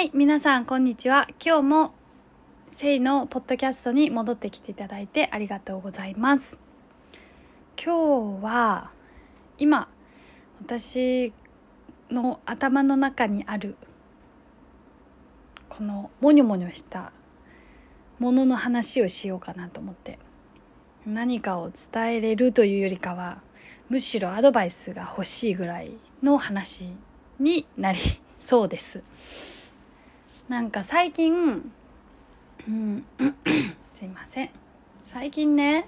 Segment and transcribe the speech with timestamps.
[0.00, 1.28] はい、皆さんこんにちは。
[1.44, 1.94] 今日も
[2.78, 6.58] セイのポッドキャストに戻ってきていただいてありがとうございます。
[7.76, 8.92] 今日は
[9.58, 9.90] 今
[10.62, 11.34] 私
[12.10, 13.76] の頭の中にある
[15.68, 17.12] このモニョモニョした
[18.18, 20.18] ものの話をしようかなと思って
[21.04, 23.42] 何かを伝えれるというよりかは
[23.90, 26.88] むしろアドバイスが欲しいぐらいの話
[27.38, 27.98] になり
[28.40, 29.02] そうです
[30.50, 31.72] なんか最近
[32.66, 33.04] うん
[33.94, 34.50] すいません。
[35.12, 35.86] 最近ね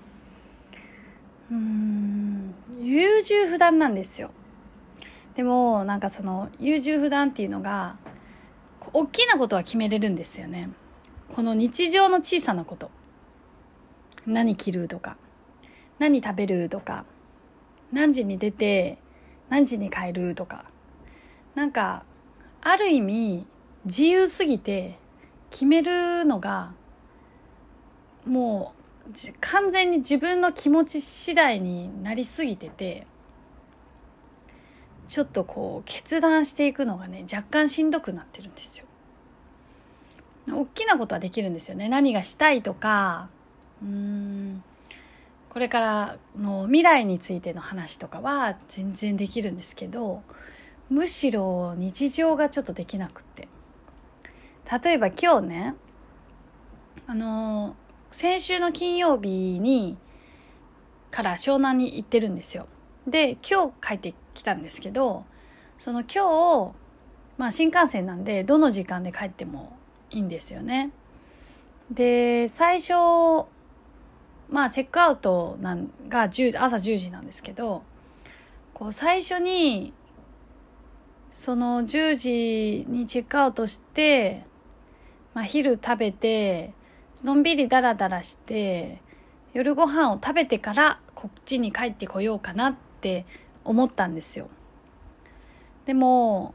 [1.50, 4.30] うん優柔不断なんですよ。
[5.34, 7.96] でもなんかその優柔不断っていうのが
[8.92, 10.70] 大きなことは決めれるんですよね。
[11.34, 12.92] この日常の小さなこと。
[14.26, 15.16] 何着るとか
[15.98, 17.04] 何食べるとか
[17.90, 18.98] 何時に出て
[19.48, 20.66] 何時に帰るとか。
[21.56, 22.04] なんか
[22.60, 23.44] ある意味
[23.84, 24.98] 自由すぎて
[25.50, 26.72] 決めるのが
[28.26, 28.82] もう
[29.40, 33.06] 完全に自分の気持ち次第になりすぎてて
[35.08, 38.86] ちょっとこう決断していくのがね若干しんどくなってるんですよ。
[40.50, 43.28] 大きなことはできるんですよね何がしたいとか
[43.80, 44.64] うん
[45.50, 50.22] これからの未来についての話とかは全然できるんですけど
[50.88, 53.48] むしろ日常がちょっとできなくって
[54.72, 55.74] 例えば今日ね
[57.06, 57.76] あの
[58.10, 59.98] 先週の金曜日に
[61.10, 62.66] から湘南に行ってるんですよ。
[63.06, 65.26] で今日帰ってきたんですけど
[65.78, 66.74] その今日
[67.36, 69.76] まあ新幹線なんでどの時間で帰っても
[70.10, 70.90] いいんですよね。
[71.90, 72.92] で最初
[74.48, 77.82] まあチェックアウトなんが10朝10時なんですけど
[78.72, 79.92] こう最初に
[81.30, 84.46] その10時にチェックアウトして、
[85.34, 86.74] まあ、昼食べて
[87.24, 89.00] のんびりダラダラして
[89.54, 93.26] 夜ご飯を食べてからこっちに帰ってこようかなって
[93.64, 94.48] 思ったんですよ。
[95.86, 96.54] でも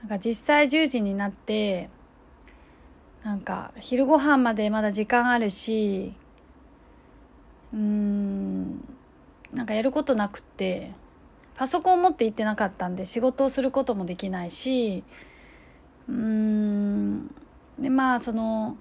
[0.00, 1.90] なんか実際10時になって
[3.24, 6.14] なんか昼ご飯までまだ時間あるし
[7.72, 8.84] うーん
[9.52, 10.92] なんかやることなくって
[11.56, 15.02] パソコンを持って行ってなかったんで仕事をすることもできないし
[16.08, 17.34] うーん
[17.78, 18.76] でまあその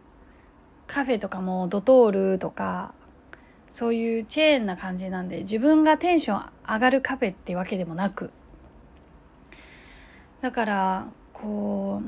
[0.88, 2.94] カフェとかもドトールとか
[3.72, 8.32] そういうチェーンな感じなんで自分がテンション上がるカフェってわけでもなく。
[10.42, 12.02] だからこ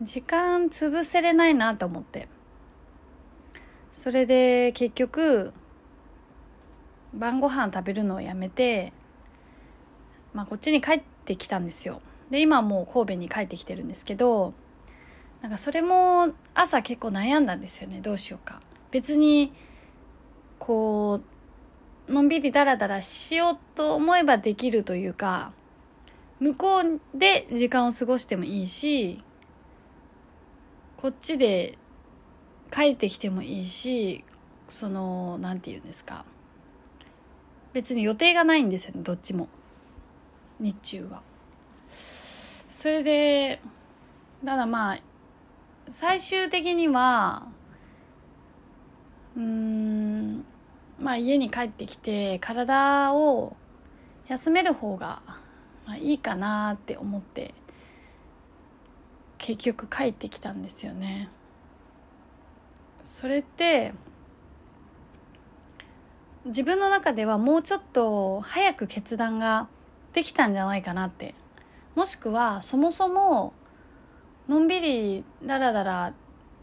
[0.00, 2.28] う時間潰せれないなと思って。
[3.92, 5.52] それで結局
[7.12, 8.92] 晩ご飯食べるのをやめて、
[10.32, 12.00] まあ、こっちに帰ってきたんですよ。
[12.30, 14.54] で今もう神戸に帰ってきてるんですけど
[15.42, 18.00] なんかそれも朝結構悩んだんですよね。
[18.00, 18.60] どうしようか。
[18.90, 19.52] 別に
[20.58, 21.20] こ
[22.08, 25.52] うのんびりダラダラしようと思えばできるというか
[26.40, 29.22] 向こうで時間を過ごしてもいいし
[30.96, 31.76] こっちで
[32.72, 34.24] 帰ってきてもいいし
[34.70, 36.24] そのなんて言うんですか。
[37.74, 39.48] 別に予定がないんですよねどっちも。
[40.58, 41.22] 日中は。
[42.70, 43.60] それで
[44.44, 44.98] ただまあ
[45.92, 47.46] 最終的には
[49.36, 50.44] うん
[51.00, 53.56] まあ家に帰ってきて体を
[54.26, 55.22] 休める方が、
[55.86, 57.54] まあ、いいかなって思って
[59.38, 61.30] 結局帰ってきたんですよね。
[63.04, 63.94] それって
[66.44, 69.68] 自分の中ではもうちょっと早く決断が
[70.12, 71.34] できたんじゃないかなって。
[71.94, 73.52] もしくはそもそも
[74.48, 76.12] のんびりダラダラ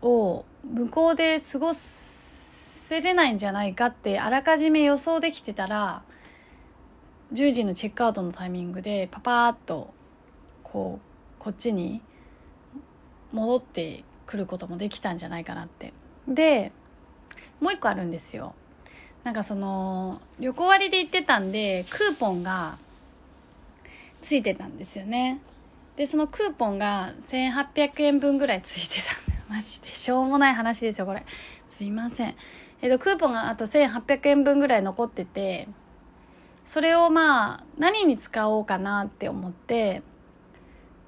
[0.01, 6.01] を向こうで過ごせれないんじゃないかってあらかじめ予想できてたら
[7.33, 9.93] 10時のチェックアウトのタイミングでパパーッと
[10.63, 12.01] こうこっちに
[13.31, 15.93] 戻ってくることもできたんじゃないかなって。
[16.27, 16.71] で
[17.61, 18.55] もう一個あるんですよ。
[19.23, 22.77] なんかその旅行割で行ってたんでクーポンが
[24.21, 25.39] ついてたんですよね。
[25.97, 29.93] でそのクーポンが1800円分ぐらいついてたんで マジで。
[29.93, 31.25] しょうもない話ですよこれ。
[31.69, 32.35] すいません。
[32.81, 35.67] えっとクーポンがあと1800円分ぐらい残ってて
[36.67, 40.01] それをまあ何に使おうかなって思って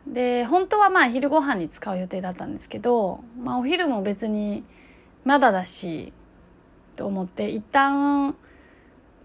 [0.08, 4.64] で本当はまあ昼ご飯に使う予定だったんですけど、まあ、お昼も別に
[5.26, 6.14] まだだし
[6.96, 8.36] と思って一旦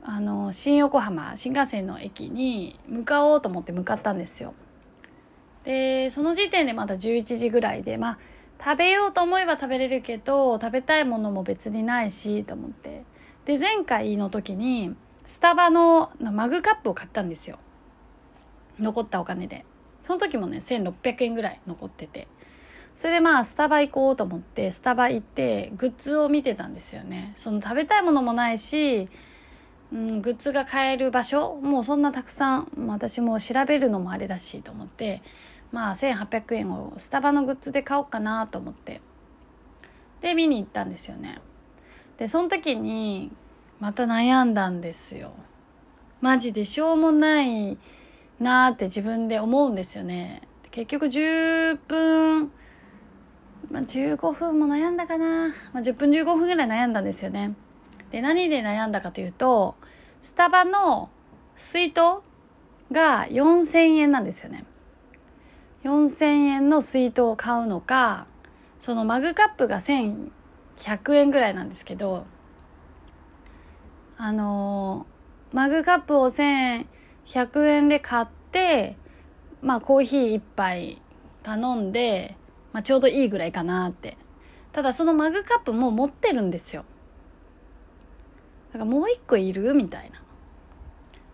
[0.05, 4.55] あの新横浜新幹線の駅に向かおうと思って向かったんですよ。
[5.64, 8.19] でその時点でまだ11時ぐらいでまあ
[8.62, 13.05] 食べようと思えば食べれるけど食べたいものも別にないしと思って。
[13.44, 14.94] で前回の時に
[15.26, 17.59] スタバのマグカップを買ったんですよ。
[18.79, 19.64] 残ったお金で。
[20.05, 22.29] その時もね1600円ぐらい残ってて。
[22.94, 27.35] それでまあスタバ行こうと思ってスタバ行ってグッズを見てたんですよね。
[27.37, 29.08] その食べたいものもないし、
[29.93, 35.23] うん、グッズが買える場所もうそんなたくさん私も調べるのもあれだしと思って
[35.72, 39.00] まあ1800円をスタバのグッズで買おうかなと思って。
[40.20, 41.40] で見に行ったんですよね。
[42.19, 43.32] でその時に
[43.80, 45.32] また悩んだんですよ。
[46.20, 47.76] マジでしょうもない
[48.38, 50.42] なーって自分で思うんですよね。
[50.70, 52.52] 結局10分、
[53.70, 57.54] まあ、15分も悩んだかな、まあ、10分15分ぐらい悩んだんですよね。
[58.10, 59.74] で何で悩んだかというと
[60.22, 61.10] スタバの
[61.56, 62.20] 水筒
[62.92, 64.64] が4000円なんですよね。
[65.84, 68.26] 4000円の水筒を買うのか
[68.81, 70.31] そのマグカップが1100
[71.14, 72.25] 円ぐらいなんですけど
[74.17, 78.96] あのー、マグカップを1100円で買って
[79.61, 81.02] まあコーヒー1杯
[81.43, 82.37] 頼んで、
[82.73, 84.17] まあ、ちょうどいいぐらいかなって。
[84.73, 86.84] ただそのマグカップも持ってるんですよ。
[88.73, 89.75] だからもう一個いる？
[89.75, 90.23] みたいな。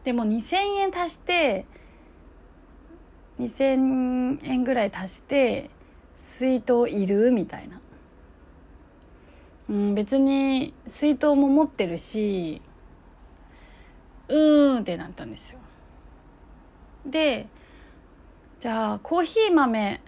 [0.05, 1.67] でも2000円足して
[3.39, 5.71] 2,000円ぐらい足して
[6.17, 7.81] 水筒いるみたいな、
[9.71, 12.61] うん、別に水筒も持ってるし
[14.29, 15.59] うーんってなったんですよ。
[17.07, 17.47] で
[18.61, 20.01] じゃあコーヒー豆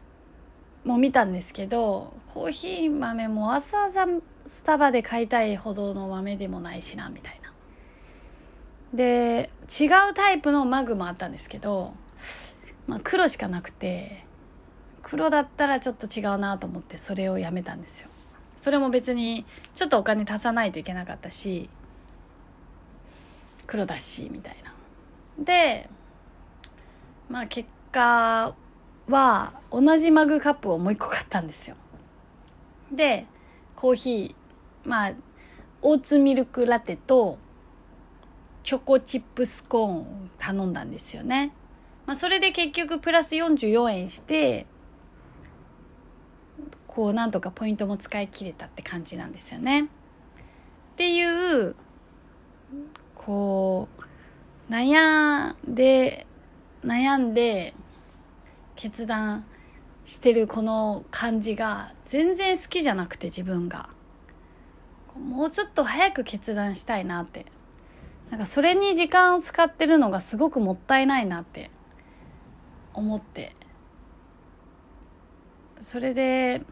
[0.84, 4.06] も見たんですけどコーヒー豆もわざわざ
[4.46, 7.52] スタバで買いたいほどの豆でもないしなみたいな。
[8.92, 9.50] で
[9.80, 11.94] 違うタイプのマグもあったんですけど
[12.90, 14.24] まあ、黒しかなくて
[15.04, 18.08] 黒だったらちょっと違うなと思ってそれをやめたんですよ。
[18.60, 19.46] それも別に
[19.76, 21.70] ちょっとお金足さないといけなかったし
[23.68, 24.74] 黒だしみたいな。
[25.44, 25.88] で
[27.28, 28.56] まあ結果
[29.08, 31.76] は同じマグカップをもう一個買ったんですよ。
[32.90, 33.24] で
[33.76, 35.12] コーヒーまあ
[35.82, 37.38] オーツミルクラテと
[38.64, 41.52] チョコチップスコーン頼んだんですよね。
[42.10, 44.66] まあ、それで結局プラス44円して
[46.88, 49.82] こうなんとかポイントも使い切れたって感じなんですよね。
[49.82, 49.86] っ
[50.96, 51.76] ていう
[53.14, 53.86] こ
[54.68, 56.26] う悩んで
[56.84, 57.74] 悩んで
[58.74, 59.44] 決断
[60.04, 63.88] してるこの感じが全然好きじゃなくて自分が。
[65.16, 67.46] もうちょっと早く決断したいなって。
[68.32, 71.70] なんかそれに時間を使ってるのがすごくもったいないなって。
[73.00, 73.56] 思って
[75.80, 76.62] それで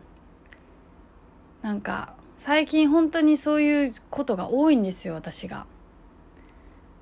[1.63, 5.67] なんか最近本当にそういうことが多いんですよ私が。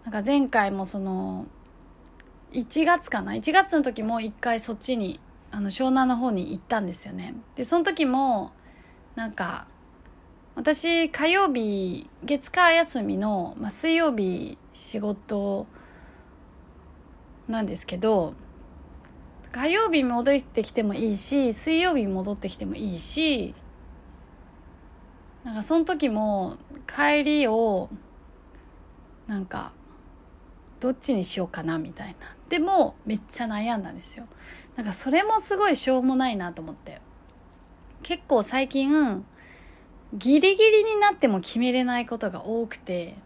[0.05, 1.47] なんか前回もその
[2.53, 7.35] 1月かな？1月の時も一回そっちにあの湘南の方に行ったんですよね。
[7.57, 8.53] でその時も
[9.17, 9.67] なんか
[10.55, 15.67] 私火曜日月火休みの、まあ、水曜日仕事
[17.49, 18.35] なんですけど
[19.57, 23.55] 火曜日戻ってきてもいいし水曜日戻ってきてもいいし
[25.45, 27.89] なんかその時も帰りを
[29.27, 29.73] なんか
[30.79, 32.37] どっちにしようかなみたいな。
[32.51, 34.27] でもめっちゃ悩んだんですよ。
[34.77, 37.01] なんかそれもすごいしょうもないなと思って。
[38.03, 39.25] 結構最近
[40.13, 43.17] ギリギリになっても決めれないことが多くて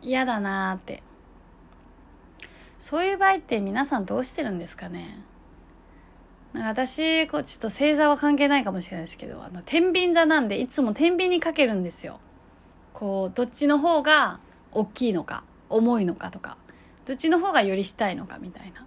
[0.00, 1.02] 嫌だなーって。
[2.78, 5.18] そういう場合って皆さんどうしてるんですかね？
[6.54, 12.18] 私こうちょっと星座は関係ないかもしれないですけどあの天秤座なんでいつも天秤にかけるんですよ。
[12.94, 14.40] こうどっちの方が
[14.72, 16.56] 大きいのか重いのかとか
[17.04, 18.86] どっちの方がよりしたいのかみたいな。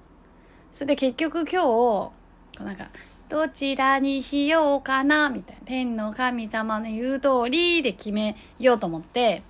[0.74, 2.14] それで結局今日こ
[2.60, 2.90] うなんか
[3.28, 5.62] どちらにしようかなみたいな。
[5.66, 9.44] 天の神様の言う通りで決めようと思って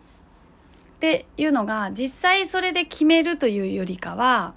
[1.00, 4.54] っていうのが実際それで決めるというよりかは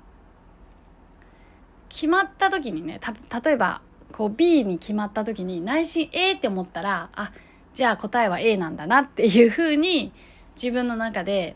[1.88, 3.00] 決まった時にね
[3.44, 3.80] 例えば
[4.10, 7.30] こう B に決まった時に内心 A って思ったらあ
[7.74, 10.12] じゃあ答えは A なんだなっていうふうに
[10.56, 11.54] 自分の中で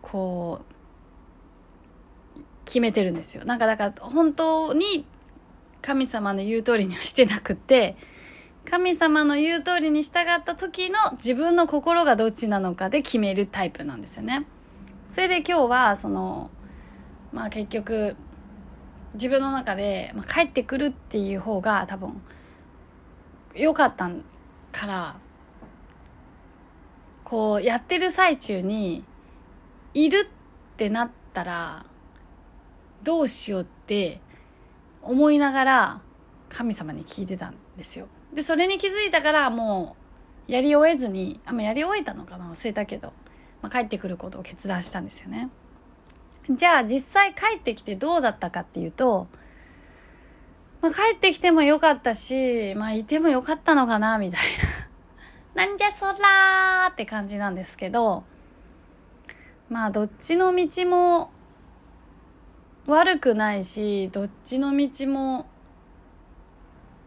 [0.00, 3.44] こう決めてるんですよ。
[3.44, 5.04] なんかだから本当に
[5.82, 7.96] 神様の言う通りにはしてなくって
[8.68, 14.46] 神様の言う通りに従った時の自分の心がどっちなのかで決めるタイプなんですよね。
[15.08, 16.50] それで今日はその
[17.32, 18.16] まあ結局
[19.14, 22.22] 自分の中で、まあ、帰ってくるっていう方が多分
[23.54, 24.08] 良かった
[24.70, 25.16] から
[27.24, 29.04] こうやってる最中に
[29.94, 31.84] いるってなったら
[33.02, 34.20] どうしようって
[35.02, 36.00] 思いながら
[36.48, 38.06] 神様に聞いてたんですよ。
[38.34, 39.96] でそれに気づいたからも
[40.48, 43.12] うやり終えずにあ、ま、やり終えたのかな忘れたけど、
[43.62, 45.50] まあ、帰ってくることを決断したんですよね。
[46.50, 49.28] じゃあ実際帰ってきてどうだったかっていうと、
[50.80, 54.40] まあ、帰ってきてもよかったし、まあ、いてもよかったのかな、みたい
[55.54, 55.66] な。
[55.66, 58.24] なんじゃそらーって感じなんですけど、
[59.68, 61.30] まあ、どっちの道も
[62.86, 65.46] 悪くないし、どっちの道も、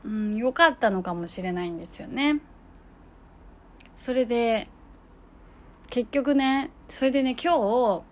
[0.06, 2.40] うん、良かったのかもしれないんですよね。
[3.98, 4.68] それで、
[5.90, 8.04] 結局ね、それでね、今日、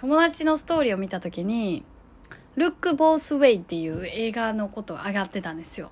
[0.00, 1.84] 友達のストーリーを見た時に
[2.56, 5.90] 「Look Both Way」っていう映画のことが上がってたんですよ。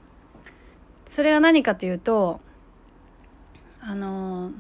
[1.07, 2.41] それは何かというと
[3.83, 4.51] あの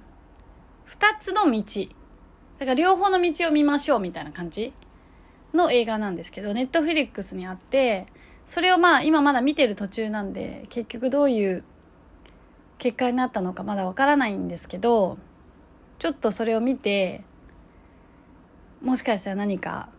[0.87, 1.62] 2つの道
[2.58, 4.75] だから両方の道を見ましょうみたいな感じ
[5.54, 8.06] の映画なんですけどネットフィリックスにあって
[8.49, 11.62] それをまあ今まだ見てる途中なんで結局どういう
[12.78, 15.19] 結果になったのかまだわからないんですけど
[15.99, 17.23] ちょっとそれを見て
[18.81, 19.90] もしかしたら何か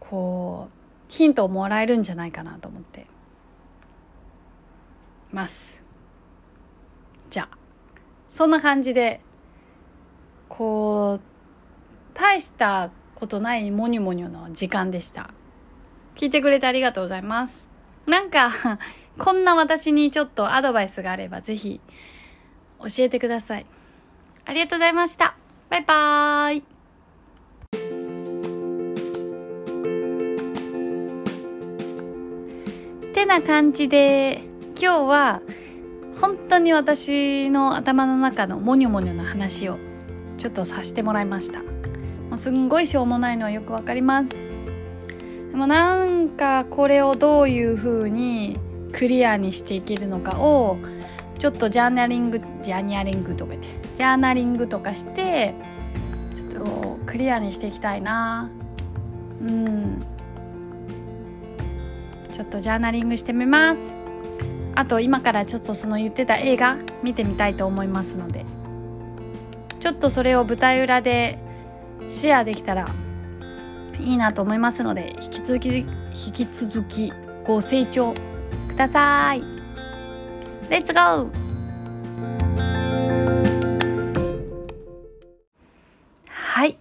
[0.00, 3.06] こうヒントをもらえるんじゃないかなと思って
[5.30, 5.80] ます。
[7.30, 7.56] じゃあ
[8.26, 9.20] そんな感じで
[10.48, 15.30] こう大したことないモニョモニョの時間でした。
[16.18, 17.68] 聞いてくれてありがとうございます。
[18.06, 18.50] なんか
[19.18, 21.80] こんな私にちょっとアドバイスがあればぜひ
[22.80, 23.66] 教えてください。
[24.44, 25.36] ありがとうございました。
[25.70, 26.62] バイバーイ。
[33.14, 34.42] てな感じで
[34.80, 35.40] 今日は
[36.20, 39.78] 本当に私の頭の中のモニョモニョの話を
[40.36, 41.60] ちょっとさせてもらいました。
[41.60, 44.47] もうすんごいしょうもないのはよくわかります。
[45.50, 48.58] でもなんかこれをどういう風に
[48.92, 50.78] クリアにしていけるのかを
[51.38, 55.54] ちょっとジャーナリングジャーニャリングとか言ってジャーナリングとかして
[56.34, 58.50] ちょっとクリアにしていきたいな。
[59.40, 60.02] うん。
[62.32, 63.96] ちょっとジャーナリングしてみます。
[64.74, 68.44] あと今からちょっとその言ってた映画見てみたいと思いますので。
[69.80, 71.38] ちょっとそれを舞台裏で
[72.08, 72.88] シェアできたら
[74.00, 75.86] いいなと思いますので引き続き引
[76.32, 77.12] き続き
[77.44, 78.14] ご清聴
[78.68, 79.42] ください。
[80.68, 81.28] レッツゴー
[86.30, 86.78] はい。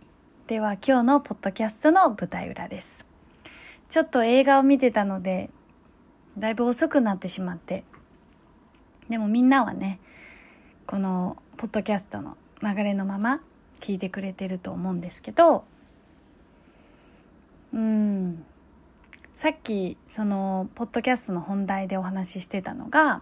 [0.48, 3.06] では今日のポッドキャストの舞台裏です。
[3.90, 5.50] ちょっと映画を見てたので
[6.38, 7.84] だいぶ遅くなってしまって
[9.10, 10.00] でもみんなはね
[10.86, 13.42] このポッドキャストの流れのまま
[13.80, 15.64] 聞いてくれてると思うんですけど
[17.74, 18.46] うん。
[19.38, 23.22] さっきそのポッドキャストの本題でお話ししてたのが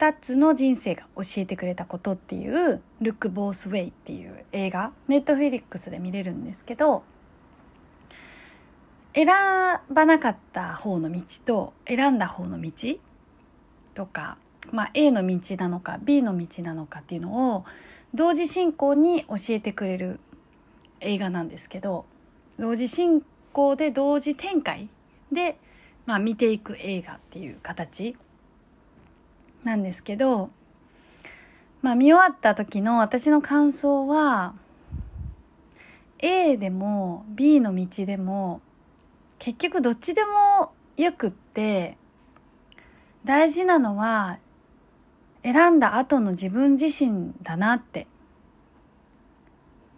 [0.00, 7.04] 2つの人生が教えてくれたことっていう「ルック・ボース・ウェイ」っていう映画ネットフィリックスで見れるんですけど
[9.14, 12.72] 選ばなかった方の道と選んだ方の道
[13.94, 14.38] とか、
[14.72, 17.64] まあ、A の道なのか B の道なのかっていうのを
[18.12, 20.18] 同時進行に教えてくれる
[20.98, 22.06] 映画なんですけど
[22.58, 24.88] 同時進行で同時展開
[25.32, 25.58] で、
[26.06, 28.16] まあ、見ていく映画っていう形
[29.64, 30.50] なんですけど、
[31.82, 34.54] まあ、見終わった時の私の感想は
[36.18, 38.60] A でも B の道でも
[39.38, 41.98] 結局どっちでもよくって
[43.24, 44.38] 大事なのは
[45.42, 48.06] 選んだ後の自分自身だなって。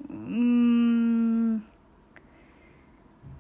[0.08, 0.95] うん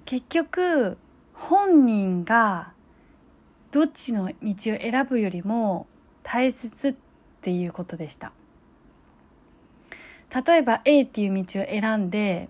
[0.06, 0.96] 結局
[1.34, 2.72] 本人が
[3.72, 5.86] どっちの道を選ぶよりも
[6.22, 6.94] 大切っ
[7.42, 8.32] ていうことでした。
[10.34, 12.48] 例えば A っていう道を選んで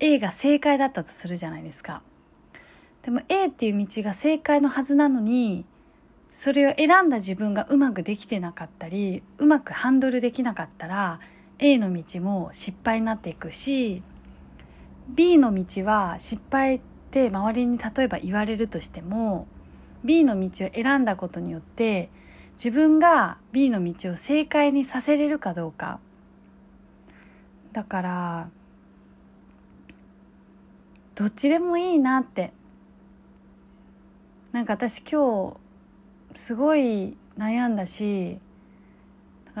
[0.00, 2.02] A が正解だったとするじゃないですか。
[3.02, 5.64] でも A っていう道が正解のはずなのに
[6.30, 11.20] それを選んだ自分がうまくできてなかったりうまくハンドルできなかったら
[11.58, 14.02] A の道も失敗になっていくし
[15.08, 16.80] B の道は失敗っ
[17.10, 19.46] て周りに例えば言われるとしても
[20.04, 22.10] B の道を選んだことによって
[22.54, 25.98] 自分が B の道を正解にさせれるかどうか。
[27.72, 28.48] だから
[31.16, 32.52] どっちでもいいなって。
[34.52, 35.56] なんか私今
[36.34, 38.38] 日すごい悩んだし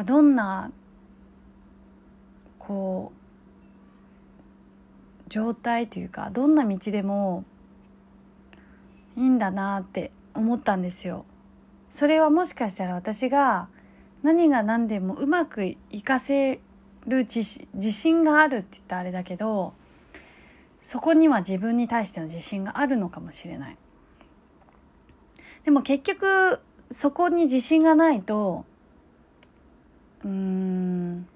[0.06, 0.70] どんな
[2.60, 3.23] こう
[5.28, 7.44] 状態というかどんな道でも
[9.16, 11.24] いいんだなって思ったんですよ。
[11.90, 13.68] それはもしかしたら私が
[14.22, 16.60] 何が何でもうまくいかせ
[17.06, 19.74] る自信があるって言ったあれだけど
[20.80, 23.76] そこには自分に対しての自信があるのかもしれない。
[25.64, 28.64] でも結局そこに自信がないと
[30.24, 31.26] うーん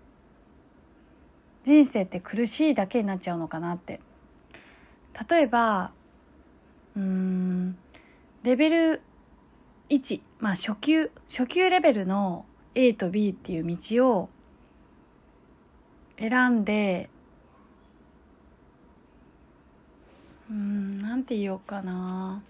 [1.68, 4.00] 人生って苦しいだけになっちゃうのかなって。
[5.28, 5.90] 例えば
[6.96, 7.76] うーん
[8.42, 9.02] レベル
[9.90, 14.28] 1まあ初級初級レベルの A と B っていう道を
[16.16, 17.10] 選んで
[20.50, 22.42] うんなんて言おうかな。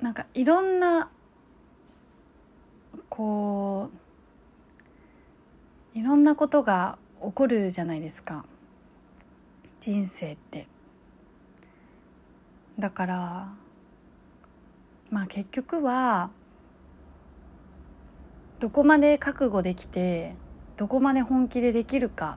[0.00, 1.10] なんかいろんな
[3.08, 4.05] こう
[5.96, 8.44] いろんなことが起こるじゃないですか。
[9.80, 10.68] 人生って。
[12.78, 13.48] だから
[15.10, 16.28] まあ結局は
[18.60, 20.34] どこまで覚悟できて
[20.76, 22.36] どこまで本気でできるか。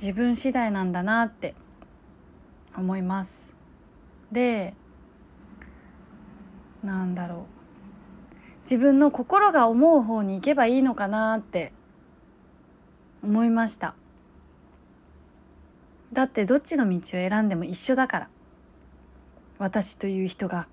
[0.00, 1.56] 自分次第なんだなって
[2.76, 3.56] 思います。
[4.30, 4.72] で
[6.84, 7.57] なんだろう。
[8.68, 11.72] 自分の心が思う方に行けばいいのかなって
[13.22, 13.94] 思いました。
[16.12, 18.28] だってどっちの道を選んでも一緒だから。
[19.56, 20.68] 私という人が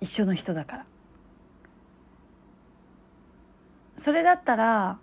[0.00, 0.86] 一緒の人だから。
[3.96, 4.98] それだったら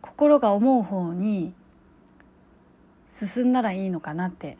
[0.00, 1.52] 心が思う方に
[3.08, 4.56] 進んだらいいのかなって。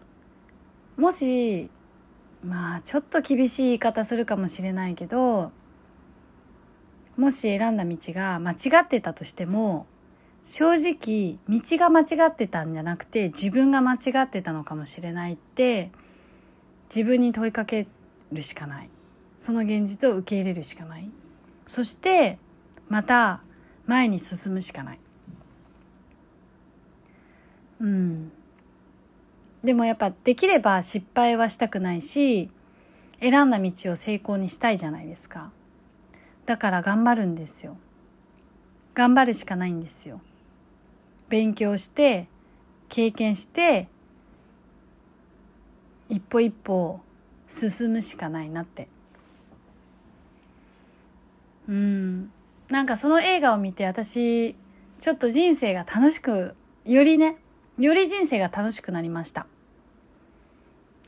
[0.98, 1.70] もし
[2.44, 5.50] まあちょっと厳しい言い方するかもしれないけど
[7.16, 9.86] もし選んだ道が間違ってたとしても
[10.44, 15.90] 正直道が間違ってたんじゃなくて自分が間違ってたのかもしれないって
[16.94, 17.86] 自分に問いかけ
[18.32, 18.90] るしかない。
[19.38, 21.10] その現実を受け入れるしかない。
[21.66, 22.38] そして
[22.88, 23.40] また
[23.86, 24.98] 前に進むしかない。
[27.80, 28.32] うん。
[29.62, 32.50] でもやっぱできれば失敗はしたくないし
[33.20, 35.50] 選んだ道を成功にしたいじゃないですか。
[36.46, 37.76] だから頑張るんですよ。
[38.94, 40.20] 頑張るしかないんですよ。
[41.28, 42.28] 勉強して
[42.88, 43.88] 経験して
[46.08, 47.00] 一歩一歩
[47.48, 48.88] 進むしかないなって。
[51.68, 52.30] うん。
[52.68, 54.54] なんかその映画を見て私
[55.00, 56.54] ちょっと人生が楽しく
[56.84, 57.36] よりね
[57.78, 59.46] より人生が楽しくなりました。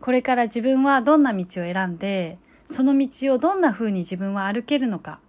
[0.01, 5.21] これから自分はどんな道を選んでその道をどんな風に自分は歩けるのか。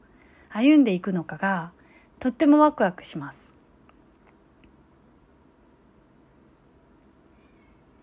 [0.57, 1.71] 歩んでいくのかが
[2.19, 3.53] とってもワクワクします。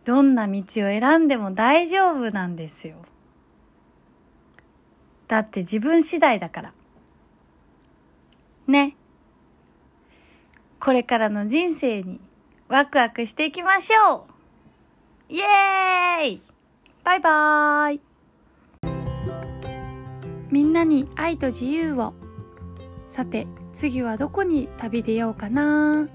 [0.04, 2.94] どんな道を選んでも大丈夫なんですよ。
[5.26, 6.72] だって自分次第だから。
[8.68, 8.94] ね。
[10.78, 12.20] これからの人生に
[12.68, 14.26] ワクワクしていきましょ
[15.28, 15.32] う。
[15.32, 16.42] イエーイ。
[17.02, 18.00] バイバーイ。
[20.52, 22.14] みんなに愛と自由を
[23.14, 26.08] さて次はどこに旅出ようかな。